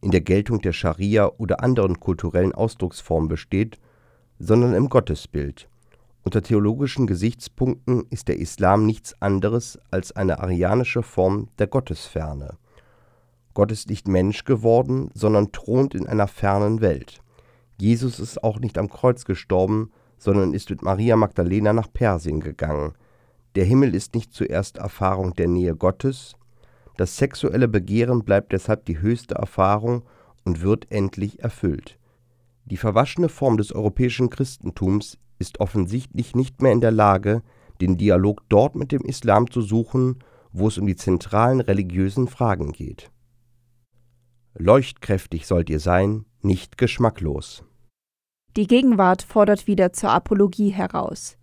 in 0.00 0.10
der 0.10 0.20
Geltung 0.20 0.60
der 0.60 0.72
Scharia 0.72 1.30
oder 1.38 1.62
anderen 1.62 2.00
kulturellen 2.00 2.52
Ausdrucksformen 2.52 3.28
besteht, 3.28 3.78
sondern 4.38 4.74
im 4.74 4.88
Gottesbild, 4.88 5.68
unter 6.24 6.42
theologischen 6.42 7.06
Gesichtspunkten 7.06 8.06
ist 8.10 8.28
der 8.28 8.38
Islam 8.38 8.86
nichts 8.86 9.14
anderes 9.20 9.78
als 9.90 10.12
eine 10.12 10.40
arianische 10.40 11.02
Form 11.02 11.48
der 11.58 11.66
Gottesferne. 11.66 12.56
Gott 13.52 13.70
ist 13.70 13.88
nicht 13.88 14.08
Mensch 14.08 14.44
geworden, 14.44 15.10
sondern 15.14 15.52
thront 15.52 15.94
in 15.94 16.06
einer 16.08 16.26
fernen 16.26 16.80
Welt. 16.80 17.20
Jesus 17.78 18.18
ist 18.18 18.42
auch 18.42 18.58
nicht 18.58 18.78
am 18.78 18.88
Kreuz 18.88 19.24
gestorben, 19.24 19.92
sondern 20.18 20.54
ist 20.54 20.70
mit 20.70 20.82
Maria 20.82 21.16
Magdalena 21.16 21.72
nach 21.72 21.92
Persien 21.92 22.40
gegangen. 22.40 22.94
Der 23.54 23.64
Himmel 23.64 23.94
ist 23.94 24.14
nicht 24.14 24.32
zuerst 24.32 24.78
Erfahrung 24.78 25.34
der 25.34 25.46
Nähe 25.46 25.76
Gottes, 25.76 26.36
das 26.96 27.16
sexuelle 27.16 27.66
Begehren 27.66 28.24
bleibt 28.24 28.52
deshalb 28.52 28.84
die 28.86 29.00
höchste 29.00 29.34
Erfahrung 29.34 30.04
und 30.44 30.62
wird 30.62 30.90
endlich 30.90 31.40
erfüllt. 31.40 31.98
Die 32.66 32.76
verwaschene 32.76 33.28
Form 33.28 33.56
des 33.56 33.72
europäischen 33.72 34.30
Christentums 34.30 35.18
ist 35.38 35.60
offensichtlich 35.60 36.34
nicht 36.34 36.62
mehr 36.62 36.72
in 36.72 36.80
der 36.80 36.90
Lage, 36.90 37.42
den 37.80 37.96
Dialog 37.96 38.42
dort 38.48 38.74
mit 38.74 38.92
dem 38.92 39.02
Islam 39.02 39.50
zu 39.50 39.60
suchen, 39.62 40.18
wo 40.52 40.68
es 40.68 40.78
um 40.78 40.86
die 40.86 40.96
zentralen 40.96 41.60
religiösen 41.60 42.28
Fragen 42.28 42.72
geht. 42.72 43.10
Leuchtkräftig 44.56 45.46
sollt 45.46 45.68
ihr 45.68 45.80
sein, 45.80 46.24
nicht 46.42 46.78
geschmacklos. 46.78 47.64
Die 48.56 48.68
Gegenwart 48.68 49.22
fordert 49.22 49.66
wieder 49.66 49.92
zur 49.92 50.10
Apologie 50.10 50.68
heraus. 50.68 51.36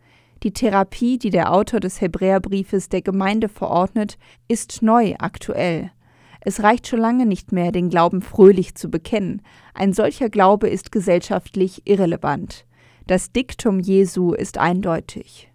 Die 0.43 0.53
Therapie, 0.53 1.19
die 1.19 1.29
der 1.29 1.51
Autor 1.51 1.81
des 1.81 1.99
Hebräerbriefes 1.99 2.87
der 2.87 3.01
Gemeinde 3.01 3.49
verordnet, 3.49 4.17
ist 4.47 4.81
neu 4.81 5.15
aktuell. 5.19 5.91
Es 6.39 6.63
reicht 6.63 6.87
schon 6.87 6.99
lange 6.99 7.25
nicht 7.25 7.51
mehr, 7.51 7.71
den 7.71 7.89
Glauben 7.89 8.21
fröhlich 8.21 8.75
zu 8.75 8.89
bekennen. 8.89 9.41
Ein 9.73 9.93
solcher 9.93 10.29
Glaube 10.29 10.69
ist 10.69 10.91
gesellschaftlich 10.91 11.83
irrelevant. 11.85 12.65
Das 13.07 13.31
Diktum 13.31 13.79
Jesu 13.79 14.33
ist 14.33 14.57
eindeutig. 14.57 15.51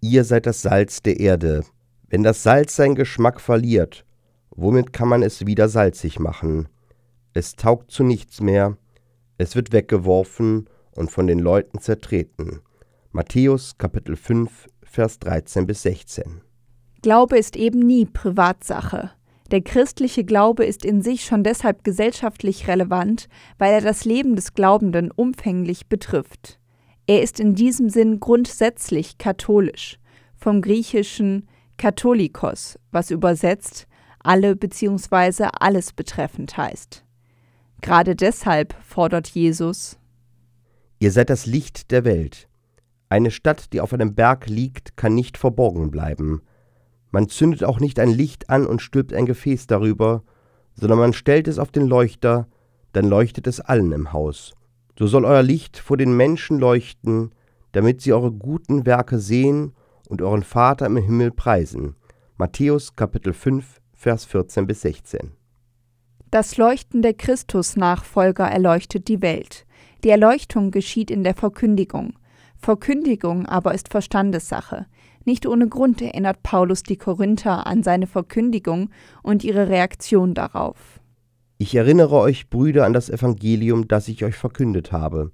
Ihr 0.00 0.24
seid 0.24 0.46
das 0.46 0.62
Salz 0.62 1.02
der 1.02 1.20
Erde. 1.20 1.64
Wenn 2.08 2.22
das 2.22 2.42
Salz 2.42 2.76
seinen 2.76 2.94
Geschmack 2.94 3.40
verliert, 3.40 4.04
womit 4.50 4.92
kann 4.92 5.08
man 5.08 5.22
es 5.22 5.46
wieder 5.46 5.68
salzig 5.68 6.18
machen? 6.18 6.68
Es 7.34 7.56
taugt 7.56 7.90
zu 7.90 8.02
nichts 8.02 8.40
mehr, 8.40 8.76
es 9.38 9.56
wird 9.56 9.72
weggeworfen 9.72 10.68
und 10.94 11.10
von 11.10 11.26
den 11.26 11.38
Leuten 11.38 11.80
zertreten. 11.80 12.60
Matthäus 13.12 13.78
Kapitel 13.78 14.16
5, 14.16 14.68
Vers 14.82 15.18
13 15.20 15.66
bis 15.66 15.82
16. 15.82 16.42
Glaube 17.02 17.38
ist 17.38 17.56
eben 17.56 17.80
nie 17.80 18.06
Privatsache. 18.06 19.10
Der 19.50 19.60
christliche 19.60 20.24
Glaube 20.24 20.64
ist 20.64 20.84
in 20.84 21.02
sich 21.02 21.24
schon 21.24 21.44
deshalb 21.44 21.84
gesellschaftlich 21.84 22.68
relevant, 22.68 23.28
weil 23.58 23.72
er 23.72 23.80
das 23.82 24.04
Leben 24.04 24.34
des 24.34 24.54
Glaubenden 24.54 25.10
umfänglich 25.10 25.88
betrifft. 25.88 26.58
Er 27.06 27.22
ist 27.22 27.40
in 27.40 27.54
diesem 27.54 27.88
Sinn 27.88 28.20
grundsätzlich 28.20 29.18
katholisch, 29.18 29.98
vom 30.36 30.62
griechischen 30.62 31.48
Katholikos, 31.76 32.78
was 32.90 33.10
übersetzt 33.10 33.86
alle 34.20 34.54
bzw. 34.54 35.48
alles 35.58 35.92
betreffend 35.92 36.56
heißt. 36.56 37.04
Gerade 37.80 38.14
deshalb 38.14 38.74
fordert 38.84 39.28
Jesus 39.28 39.98
Ihr 41.00 41.10
seid 41.10 41.30
das 41.30 41.46
Licht 41.46 41.90
der 41.90 42.04
Welt. 42.04 42.48
Eine 43.08 43.32
Stadt, 43.32 43.72
die 43.72 43.80
auf 43.80 43.92
einem 43.92 44.14
Berg 44.14 44.46
liegt, 44.46 44.96
kann 44.96 45.16
nicht 45.16 45.36
verborgen 45.36 45.90
bleiben. 45.90 46.42
Man 47.10 47.28
zündet 47.28 47.64
auch 47.64 47.80
nicht 47.80 47.98
ein 47.98 48.10
Licht 48.10 48.48
an 48.48 48.64
und 48.66 48.80
stülpt 48.80 49.12
ein 49.12 49.26
Gefäß 49.26 49.66
darüber, 49.66 50.22
sondern 50.74 51.00
man 51.00 51.12
stellt 51.12 51.48
es 51.48 51.58
auf 51.58 51.72
den 51.72 51.88
Leuchter, 51.88 52.46
dann 52.92 53.06
leuchtet 53.06 53.48
es 53.48 53.58
allen 53.58 53.90
im 53.90 54.12
Haus. 54.12 54.54
So 54.98 55.06
soll 55.06 55.24
euer 55.24 55.42
Licht 55.42 55.78
vor 55.78 55.96
den 55.96 56.16
Menschen 56.16 56.58
leuchten, 56.58 57.32
damit 57.72 58.02
sie 58.02 58.12
eure 58.12 58.32
guten 58.32 58.84
Werke 58.86 59.18
sehen 59.18 59.72
und 60.08 60.20
euren 60.22 60.42
Vater 60.42 60.86
im 60.86 60.96
Himmel 60.96 61.30
preisen. 61.30 61.96
Matthäus 62.36 62.94
Kapitel 62.96 63.32
5, 63.32 63.80
Vers 63.94 64.24
14 64.26 64.66
bis 64.66 64.82
16. 64.82 65.32
Das 66.30 66.56
Leuchten 66.56 67.02
der 67.02 67.14
Christus-Nachfolger 67.14 68.44
erleuchtet 68.44 69.08
die 69.08 69.22
Welt. 69.22 69.66
Die 70.04 70.10
Erleuchtung 70.10 70.70
geschieht 70.70 71.10
in 71.10 71.24
der 71.24 71.34
Verkündigung. 71.34 72.14
Verkündigung 72.56 73.46
aber 73.46 73.74
ist 73.74 73.90
Verstandessache. 73.90 74.86
Nicht 75.24 75.46
ohne 75.46 75.68
Grund 75.68 76.02
erinnert 76.02 76.42
Paulus 76.42 76.82
die 76.82 76.96
Korinther 76.96 77.66
an 77.66 77.82
seine 77.82 78.06
Verkündigung 78.06 78.90
und 79.22 79.44
ihre 79.44 79.68
Reaktion 79.68 80.34
darauf. 80.34 81.01
Ich 81.62 81.76
erinnere 81.76 82.16
euch, 82.16 82.50
Brüder, 82.50 82.84
an 82.84 82.92
das 82.92 83.08
Evangelium, 83.08 83.86
das 83.86 84.08
ich 84.08 84.24
euch 84.24 84.34
verkündet 84.34 84.90
habe. 84.90 85.30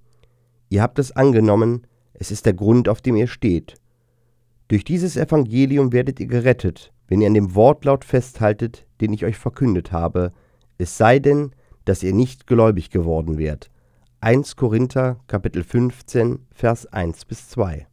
Ihr 0.68 0.82
habt 0.82 0.98
es 0.98 1.10
angenommen, 1.10 1.86
es 2.12 2.30
ist 2.30 2.44
der 2.44 2.52
Grund, 2.52 2.90
auf 2.90 3.00
dem 3.00 3.16
ihr 3.16 3.28
steht. 3.28 3.76
Durch 4.68 4.84
dieses 4.84 5.16
Evangelium 5.16 5.90
werdet 5.90 6.20
ihr 6.20 6.26
gerettet, 6.26 6.92
wenn 7.06 7.22
ihr 7.22 7.28
an 7.28 7.32
dem 7.32 7.54
Wortlaut 7.54 8.04
festhaltet, 8.04 8.84
den 9.00 9.14
ich 9.14 9.24
euch 9.24 9.38
verkündet 9.38 9.90
habe, 9.90 10.34
es 10.76 10.98
sei 10.98 11.18
denn, 11.18 11.52
dass 11.86 12.02
ihr 12.02 12.12
nicht 12.12 12.46
gläubig 12.46 12.90
geworden 12.90 13.38
wärt. 13.38 13.70
1 14.20 14.56
Korinther 14.56 15.20
Kapitel 15.28 15.64
15 15.64 16.40
Vers 16.52 16.84
1 16.84 17.24
bis 17.24 17.48
2 17.48 17.86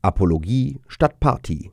Apologie 0.00 0.78
statt 0.86 1.18
Party. 1.18 1.72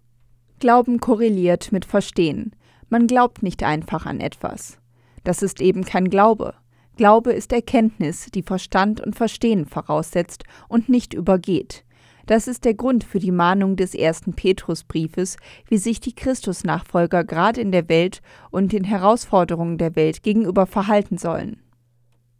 Glauben 0.57 0.99
korreliert 0.99 1.71
mit 1.71 1.85
Verstehen. 1.85 2.55
Man 2.89 3.05
glaubt 3.05 3.43
nicht 3.43 3.61
einfach 3.61 4.07
an 4.07 4.19
etwas. 4.19 4.79
Das 5.27 5.43
ist 5.43 5.59
eben 5.59 5.83
kein 5.83 6.09
Glaube. 6.09 6.53
Glaube 6.95 7.33
ist 7.33 7.51
Erkenntnis, 7.51 8.27
die 8.33 8.43
Verstand 8.43 9.01
und 9.01 9.13
Verstehen 9.13 9.65
voraussetzt 9.65 10.45
und 10.69 10.87
nicht 10.87 11.13
übergeht. 11.13 11.83
Das 12.27 12.47
ist 12.47 12.63
der 12.63 12.75
Grund 12.75 13.03
für 13.03 13.19
die 13.19 13.33
Mahnung 13.33 13.75
des 13.75 13.93
ersten 13.93 14.31
Petrusbriefes, 14.31 15.35
wie 15.67 15.79
sich 15.79 15.99
die 15.99 16.15
Christusnachfolger 16.15 17.25
gerade 17.25 17.59
in 17.59 17.73
der 17.73 17.89
Welt 17.89 18.21
und 18.51 18.71
den 18.71 18.85
Herausforderungen 18.85 19.77
der 19.77 19.97
Welt 19.97 20.23
gegenüber 20.23 20.65
verhalten 20.65 21.17
sollen. 21.17 21.61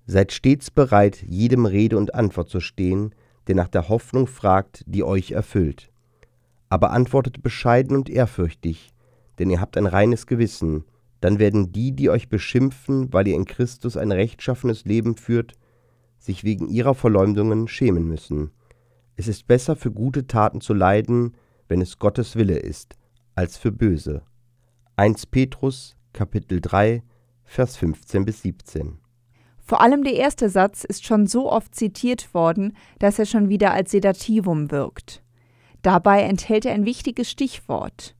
Seid 0.06 0.32
stets 0.32 0.71
bereit, 0.71 1.21
jedem 1.28 1.65
Rede 1.65 1.97
und 1.97 2.15
Antwort 2.15 2.47
zu 2.47 2.62
stehen, 2.62 3.13
der 3.47 3.56
nach 3.56 3.67
der 3.67 3.89
Hoffnung 3.89 4.28
fragt, 4.28 4.86
die 4.88 5.04
euch 5.04 5.32
erfüllt. 5.32 5.91
Aber 6.69 6.91
antwortet 6.91 7.43
bescheiden 7.43 7.97
und 7.97 8.10
ehrfürchtig, 8.10 8.93
denn 9.39 9.50
ihr 9.50 9.60
habt 9.60 9.76
ein 9.76 9.88
reines 9.88 10.26
Gewissen, 10.26 10.86
dann 11.22 11.40
werden 11.40 11.72
die, 11.72 11.92
die 11.92 12.10
euch 12.10 12.30
beschimpfen, 12.30 13.12
weil 13.14 13.28
ihr 13.28 13.36
in 13.36 13.46
Christus 13.46 13.98
ein 13.98 14.12
rechtschaffenes 14.12 14.86
Leben 14.86 15.16
führt, 15.16 15.54
sich 16.20 16.44
wegen 16.44 16.68
ihrer 16.68 16.96
Verleumdungen 16.96 17.68
schämen 17.68 18.08
müssen. 18.08 18.52
Es 19.16 19.28
ist 19.28 19.48
besser 19.48 19.76
für 19.76 19.92
gute 19.92 20.28
Taten 20.28 20.62
zu 20.62 20.74
leiden, 20.74 21.36
wenn 21.68 21.82
es 21.82 22.00
Gottes 22.00 22.36
Wille 22.36 22.58
ist, 22.58 22.96
als 23.36 23.58
für 23.58 23.72
böse. 23.72 24.22
1 24.96 25.26
Petrus 25.28 25.96
Kapitel 26.14 26.62
3 26.62 27.04
Vers 27.44 27.78
15 27.78 28.26
bis 28.26 28.42
17 28.42 29.00
vor 29.68 29.82
allem 29.82 30.06
der 30.06 30.14
erste 30.14 30.50
Satz 30.50 30.86
ist 30.86 31.06
schon 31.06 31.28
so 31.28 31.52
oft 31.52 31.76
zitiert 31.76 32.34
worden, 32.34 32.78
dass 33.00 33.20
er 33.20 33.26
schon 33.26 33.50
wieder 33.50 33.74
als 33.74 33.92
Sedativum 33.92 34.72
wirkt. 34.72 35.22
Dabei 35.82 36.22
enthält 36.22 36.66
er 36.66 36.74
ein 36.74 36.86
wichtiges 36.86 37.30
Stichwort. 37.30 38.16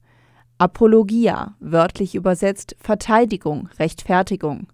Apologia, 0.60 1.54
wörtlich 1.60 2.16
übersetzt 2.16 2.74
Verteidigung, 2.80 3.68
Rechtfertigung. 3.78 4.66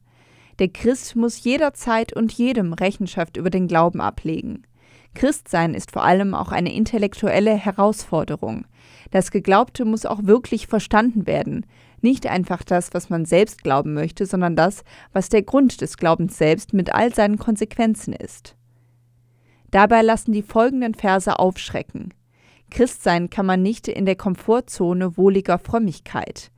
Der 0.58 0.68
Christ 0.68 1.14
muss 1.14 1.44
jederzeit 1.44 2.14
und 2.14 2.32
jedem 2.32 2.72
Rechenschaft 2.72 3.36
über 3.36 3.50
den 3.50 3.68
Glauben 3.68 4.00
ablegen. 4.00 4.62
Christsein 5.12 5.74
ist 5.74 5.92
vor 5.92 6.02
allem 6.02 6.34
auch 6.34 6.52
eine 6.52 6.74
intellektuelle 6.74 7.54
Herausforderung. 7.54 8.64
Das 9.10 9.30
Geglaubte 9.30 9.84
muss 9.84 10.06
auch 10.06 10.24
wirklich 10.24 10.68
verstanden 10.68 11.26
werden, 11.26 11.66
nicht 12.00 12.26
einfach 12.26 12.62
das, 12.62 12.94
was 12.94 13.10
man 13.10 13.26
selbst 13.26 13.62
glauben 13.62 13.92
möchte, 13.92 14.24
sondern 14.24 14.56
das, 14.56 14.84
was 15.12 15.28
der 15.28 15.42
Grund 15.42 15.82
des 15.82 15.98
Glaubens 15.98 16.38
selbst 16.38 16.72
mit 16.72 16.94
all 16.94 17.14
seinen 17.14 17.38
Konsequenzen 17.38 18.14
ist. 18.14 18.56
Dabei 19.70 20.00
lassen 20.00 20.32
die 20.32 20.42
folgenden 20.42 20.94
Verse 20.94 21.38
aufschrecken. 21.38 22.14
Christsein 22.70 23.30
kann 23.30 23.46
man 23.46 23.62
nicht 23.62 23.88
in 23.88 24.06
der 24.06 24.16
Komfortzone 24.16 25.16
wohliger 25.16 25.58
Frömmigkeit. 25.58 26.50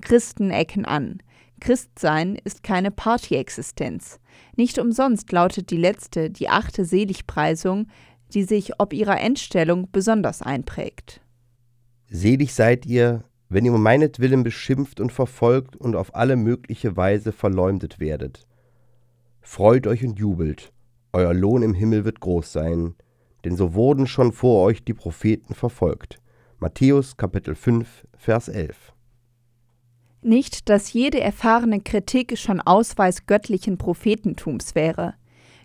Christen 0.00 0.50
ecken 0.50 0.84
an. 0.84 1.22
Christsein 1.60 2.36
ist 2.42 2.62
keine 2.62 2.90
Partyexistenz. 2.90 4.18
Nicht 4.56 4.78
umsonst 4.78 5.30
lautet 5.30 5.70
die 5.70 5.76
letzte, 5.76 6.28
die 6.28 6.48
achte 6.48 6.84
Seligpreisung, 6.84 7.86
die 8.34 8.42
sich 8.42 8.80
ob 8.80 8.92
ihrer 8.92 9.20
Endstellung 9.20 9.88
besonders 9.92 10.42
einprägt. 10.42 11.20
Selig 12.10 12.52
seid 12.52 12.84
ihr, 12.86 13.24
wenn 13.48 13.64
ihr 13.64 13.72
um 13.72 13.82
meinetwillen 13.82 14.42
beschimpft 14.42 14.98
und 15.00 15.12
verfolgt 15.12 15.76
und 15.76 15.94
auf 15.94 16.14
alle 16.14 16.36
mögliche 16.36 16.96
Weise 16.96 17.32
verleumdet 17.32 18.00
werdet. 18.00 18.46
Freut 19.40 19.86
euch 19.86 20.04
und 20.04 20.18
jubelt, 20.18 20.72
euer 21.12 21.34
Lohn 21.34 21.62
im 21.62 21.74
Himmel 21.74 22.04
wird 22.04 22.20
groß 22.20 22.52
sein, 22.52 22.94
denn 23.44 23.56
so 23.56 23.74
wurden 23.74 24.06
schon 24.06 24.32
vor 24.32 24.62
euch 24.64 24.84
die 24.84 24.94
Propheten 24.94 25.54
verfolgt. 25.54 26.18
Matthäus 26.58 27.16
Kapitel 27.16 27.54
5, 27.54 28.06
Vers 28.16 28.48
11. 28.48 28.92
Nicht, 30.22 30.68
dass 30.68 30.92
jede 30.92 31.20
erfahrene 31.20 31.80
Kritik 31.80 32.38
schon 32.38 32.60
Ausweis 32.60 33.26
göttlichen 33.26 33.76
Prophetentums 33.78 34.76
wäre. 34.76 35.14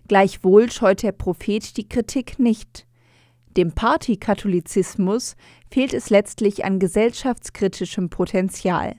Gleichwohl 0.08 0.72
scheut 0.72 1.02
der 1.04 1.12
Prophet 1.12 1.76
die 1.76 1.88
Kritik 1.88 2.40
nicht. 2.40 2.86
Dem 3.56 3.72
Partykatholizismus 3.72 5.36
fehlt 5.70 5.94
es 5.94 6.10
letztlich 6.10 6.64
an 6.64 6.80
gesellschaftskritischem 6.80 8.10
Potenzial. 8.10 8.96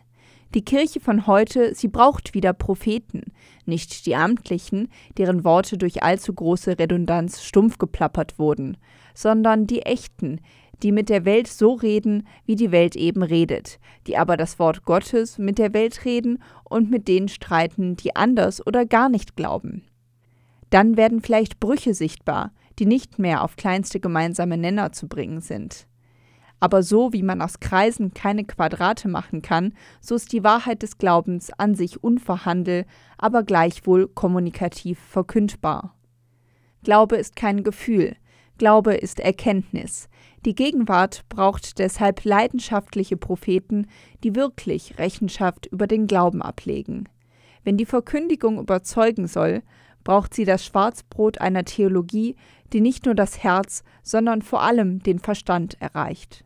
Die 0.56 0.66
Kirche 0.66 1.00
von 1.00 1.28
heute, 1.28 1.76
sie 1.76 1.90
braucht 1.90 2.34
wieder 2.34 2.54
Propheten, 2.54 3.22
nicht 3.66 4.08
die 4.08 4.16
Amtlichen, 4.16 4.90
deren 5.16 5.44
Worte 5.44 5.78
durch 5.78 6.02
allzu 6.02 6.34
große 6.34 6.80
Redundanz 6.80 7.44
stumpf 7.44 7.78
geplappert 7.78 8.40
wurden, 8.40 8.78
sondern 9.14 9.68
die 9.68 9.84
echten, 9.84 10.40
die 10.82 10.92
mit 10.92 11.10
der 11.10 11.24
Welt 11.24 11.48
so 11.48 11.74
reden, 11.74 12.28
wie 12.46 12.56
die 12.56 12.72
Welt 12.72 12.96
eben 12.96 13.22
redet, 13.22 13.80
die 14.08 14.18
aber 14.18 14.38
das 14.38 14.58
Wort 14.58 14.86
Gottes 14.86 15.38
mit 15.38 15.60
der 15.60 15.74
Welt 15.74 16.04
reden 16.04 16.42
und 16.64 16.90
mit 16.90 17.08
denen 17.08 17.28
streiten, 17.28 17.96
die 17.96 18.16
anders 18.16 18.66
oder 18.66 18.88
gar 18.88 19.10
nicht 19.10 19.36
glauben. 19.36 19.84
Dann 20.72 20.98
werden 20.98 21.22
vielleicht 21.22 21.60
Brüche 21.60 21.94
sichtbar, 21.94 22.54
die 22.80 22.88
nicht 22.88 23.20
mehr 23.20 23.44
auf 23.44 23.56
kleinste 23.56 24.00
gemeinsame 24.00 24.58
Nenner 24.58 24.94
zu 24.94 25.08
bringen 25.08 25.42
sind. 25.42 25.86
Aber 26.60 26.84
so 26.84 27.14
wie 27.14 27.24
man 27.24 27.42
aus 27.42 27.60
Kreisen 27.60 28.14
keine 28.14 28.44
Quadrate 28.44 29.08
machen 29.08 29.42
kann, 29.42 29.74
so 30.02 30.16
ist 30.16 30.34
die 30.34 30.44
Wahrheit 30.44 30.84
des 30.84 30.98
Glaubens 30.98 31.52
an 31.58 31.76
sich 31.76 32.04
unverhandel, 32.04 32.86
aber 33.18 33.44
gleichwohl 33.44 34.08
kommunikativ 34.08 35.00
verkündbar. 35.00 35.96
Glaube 36.84 37.16
ist 37.18 37.36
kein 37.36 37.64
Gefühl, 37.64 38.16
Glaube 38.60 38.94
ist 38.94 39.22
Erkenntnis. 39.22 40.10
Die 40.46 40.54
Gegenwart 40.54 41.24
braucht 41.30 41.80
deshalb 41.80 42.26
leidenschaftliche 42.26 43.16
Propheten, 43.16 43.88
die 44.24 44.36
wirklich 44.36 45.00
Rechenschaft 45.00 45.66
über 45.68 45.88
den 45.88 46.08
Glauben 46.08 46.42
ablegen. 46.42 47.08
Wenn 47.64 47.78
die 47.78 47.86
Verkündigung 47.86 48.60
überzeugen 48.60 49.28
soll, 49.28 49.64
braucht 50.04 50.34
sie 50.34 50.46
das 50.46 50.66
Schwarzbrot 50.66 51.40
einer 51.40 51.66
Theologie, 51.66 52.36
die 52.74 52.82
nicht 52.82 53.06
nur 53.06 53.16
das 53.16 53.44
Herz, 53.44 53.84
sondern 54.04 54.42
vor 54.42 54.62
allem 54.62 55.04
den 55.04 55.20
Verstand 55.20 55.80
erreicht. 55.82 56.46